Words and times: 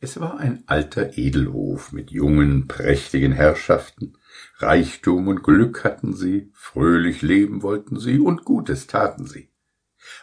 Es 0.00 0.20
war 0.20 0.38
ein 0.38 0.64
alter 0.66 1.16
Edelhof 1.16 1.92
mit 1.92 2.10
jungen, 2.10 2.68
prächtigen 2.68 3.32
Herrschaften. 3.32 4.18
Reichtum 4.58 5.28
und 5.28 5.42
Glück 5.42 5.84
hatten 5.84 6.12
sie, 6.14 6.50
fröhlich 6.52 7.22
leben 7.22 7.62
wollten 7.62 7.98
sie 7.98 8.18
und 8.18 8.44
Gutes 8.44 8.86
taten 8.86 9.26
sie. 9.26 9.50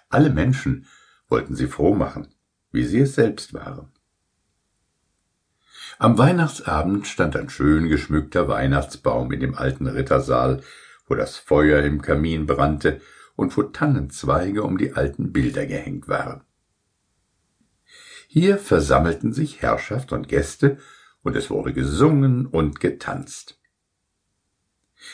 Alle 0.09 0.29
Menschen 0.29 0.85
wollten 1.27 1.55
sie 1.55 1.67
froh 1.67 1.95
machen, 1.95 2.27
wie 2.71 2.85
sie 2.85 2.99
es 2.99 3.15
selbst 3.15 3.53
waren. 3.53 3.91
Am 5.97 6.17
Weihnachtsabend 6.17 7.07
stand 7.07 7.35
ein 7.35 7.49
schön 7.49 7.87
geschmückter 7.87 8.47
Weihnachtsbaum 8.47 9.31
in 9.31 9.39
dem 9.39 9.55
alten 9.55 9.87
Rittersaal, 9.87 10.61
wo 11.07 11.15
das 11.15 11.37
Feuer 11.37 11.83
im 11.83 12.01
Kamin 12.01 12.45
brannte 12.45 13.01
und 13.35 13.55
wo 13.55 13.63
Tannenzweige 13.63 14.63
um 14.63 14.77
die 14.77 14.93
alten 14.93 15.31
Bilder 15.31 15.65
gehängt 15.65 16.07
waren. 16.07 16.43
Hier 18.33 18.59
versammelten 18.59 19.33
sich 19.33 19.61
Herrschaft 19.61 20.13
und 20.13 20.29
Gäste, 20.29 20.77
und 21.21 21.35
es 21.35 21.49
wurde 21.49 21.73
gesungen 21.73 22.45
und 22.45 22.79
getanzt. 22.79 23.59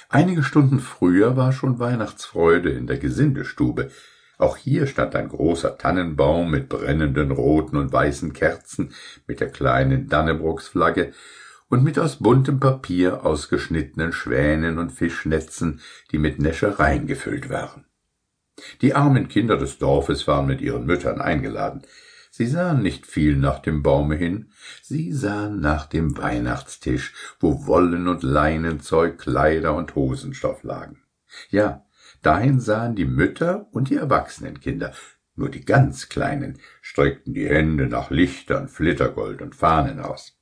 Einige 0.08 0.44
Stunden 0.44 0.80
früher 0.80 1.35
war 1.35 1.52
schon 1.52 1.80
Weihnachtsfreude 1.80 2.70
in 2.70 2.85
der 2.85 2.99
Gesindestube. 2.99 3.89
Auch 4.38 4.55
hier 4.55 4.85
stand 4.85 5.16
ein 5.16 5.30
großer 5.30 5.80
Tannenbaum 5.80 6.52
mit 6.52 6.70
brennenden 6.70 7.31
roten 7.31 7.77
und 7.77 7.91
weißen 7.91 8.34
Kerzen, 8.34 8.94
mit 9.25 9.39
der 9.39 9.49
kleinen 9.49 10.09
Dannebrocksflagge 10.09 11.11
und 11.70 11.84
mit 11.84 11.97
aus 11.97 12.17
buntem 12.17 12.59
Papier 12.59 13.25
ausgeschnittenen 13.25 14.13
Schwänen 14.13 14.77
und 14.77 14.91
Fischnetzen, 14.91 15.81
die 16.11 16.20
mit 16.20 16.38
Näschereien 16.38 17.08
gefüllt 17.08 17.49
waren. 17.49 17.86
Die 18.81 18.94
armen 18.94 19.27
Kinder 19.27 19.58
des 19.58 19.80
Dorfes 19.80 20.27
waren 20.27 20.45
mit 20.45 20.61
ihren 20.61 20.86
Müttern 20.86 21.20
eingeladen. 21.20 21.81
Sie 22.37 22.45
sahen 22.45 22.83
nicht 22.83 23.07
viel 23.07 23.35
nach 23.35 23.57
dem 23.57 23.81
Baume 23.81 24.13
hin, 24.13 24.51
sie 24.83 25.11
sahen 25.11 25.59
nach 25.59 25.87
dem 25.87 26.19
Weihnachtstisch, 26.19 27.15
wo 27.39 27.65
Wollen 27.65 28.07
und 28.07 28.21
Leinenzeug, 28.21 29.17
Kleider 29.17 29.73
und 29.73 29.95
Hosenstoff 29.95 30.61
lagen. 30.61 31.02
Ja, 31.49 31.83
dahin 32.21 32.59
sahen 32.59 32.95
die 32.95 33.05
Mütter 33.05 33.66
und 33.71 33.89
die 33.89 33.95
erwachsenen 33.95 34.59
Kinder, 34.59 34.94
nur 35.35 35.49
die 35.49 35.66
ganz 35.66 36.09
Kleinen 36.09 36.59
streckten 36.79 37.33
die 37.33 37.49
Hände 37.49 37.88
nach 37.88 38.11
Lichtern, 38.11 38.67
Flittergold 38.67 39.41
und 39.41 39.55
Fahnen 39.55 39.99
aus. 39.99 40.38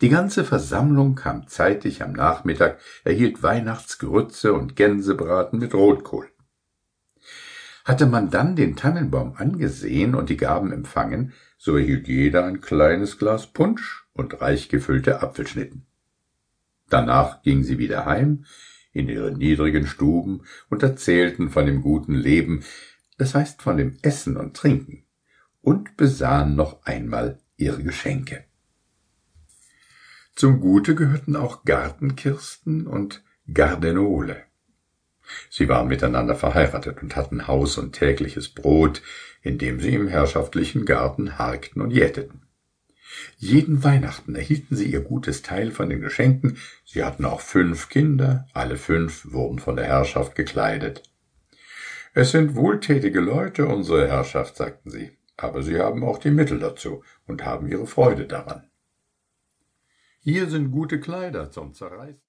Die 0.00 0.08
ganze 0.08 0.44
Versammlung 0.44 1.14
kam 1.14 1.46
zeitig 1.46 2.02
am 2.02 2.12
Nachmittag, 2.12 2.80
erhielt 3.04 3.40
Weihnachtsgrütze 3.40 4.52
und 4.52 4.74
Gänsebraten 4.74 5.60
mit 5.60 5.74
Rotkohl. 5.74 6.28
Hatte 7.86 8.06
man 8.06 8.30
dann 8.30 8.56
den 8.56 8.74
Tannenbaum 8.74 9.34
angesehen 9.36 10.16
und 10.16 10.28
die 10.28 10.36
Gaben 10.36 10.72
empfangen, 10.72 11.32
so 11.56 11.76
erhielt 11.76 12.08
jeder 12.08 12.44
ein 12.44 12.60
kleines 12.60 13.16
Glas 13.16 13.46
Punsch 13.46 14.08
und 14.12 14.40
reich 14.40 14.68
gefüllte 14.68 15.22
Apfelschnitten. 15.22 15.86
Danach 16.88 17.42
gingen 17.42 17.62
sie 17.62 17.78
wieder 17.78 18.04
heim 18.04 18.44
in 18.90 19.08
ihre 19.08 19.30
niedrigen 19.30 19.86
Stuben 19.86 20.42
und 20.68 20.82
erzählten 20.82 21.48
von 21.48 21.64
dem 21.64 21.80
guten 21.80 22.14
Leben, 22.14 22.64
das 23.18 23.36
heißt 23.36 23.62
von 23.62 23.76
dem 23.76 23.98
Essen 24.02 24.36
und 24.36 24.56
Trinken, 24.56 25.04
und 25.60 25.96
besahen 25.96 26.56
noch 26.56 26.84
einmal 26.86 27.38
ihre 27.56 27.84
Geschenke. 27.84 28.46
Zum 30.34 30.58
Gute 30.58 30.96
gehörten 30.96 31.36
auch 31.36 31.64
Gartenkirsten 31.64 32.88
und 32.88 33.22
Gardenole. 33.54 34.42
Sie 35.50 35.68
waren 35.68 35.88
miteinander 35.88 36.34
verheiratet 36.34 37.02
und 37.02 37.16
hatten 37.16 37.46
Haus 37.46 37.78
und 37.78 37.92
tägliches 37.92 38.48
Brot, 38.48 39.02
indem 39.42 39.80
sie 39.80 39.94
im 39.94 40.08
herrschaftlichen 40.08 40.84
Garten 40.84 41.38
harkten 41.38 41.82
und 41.82 41.90
jäteten. 41.90 42.42
Jeden 43.38 43.84
Weihnachten 43.84 44.34
erhielten 44.34 44.76
sie 44.76 44.90
ihr 44.90 45.00
gutes 45.00 45.42
Teil 45.42 45.70
von 45.70 45.88
den 45.88 46.00
Geschenken, 46.00 46.58
sie 46.84 47.04
hatten 47.04 47.24
auch 47.24 47.40
fünf 47.40 47.88
Kinder, 47.88 48.46
alle 48.52 48.76
fünf 48.76 49.32
wurden 49.32 49.58
von 49.58 49.76
der 49.76 49.86
Herrschaft 49.86 50.34
gekleidet. 50.34 51.02
Es 52.14 52.30
sind 52.30 52.54
wohltätige 52.54 53.20
Leute, 53.20 53.66
unsere 53.66 54.08
Herrschaft, 54.08 54.56
sagten 54.56 54.90
sie, 54.90 55.16
aber 55.36 55.62
sie 55.62 55.78
haben 55.78 56.02
auch 56.02 56.18
die 56.18 56.30
Mittel 56.30 56.58
dazu 56.58 57.02
und 57.26 57.44
haben 57.44 57.68
ihre 57.68 57.86
Freude 57.86 58.26
daran. 58.26 58.70
Hier 60.20 60.48
sind 60.48 60.70
gute 60.70 60.98
Kleider 60.98 61.50
zum 61.50 61.74
Zerreißen. 61.74 62.20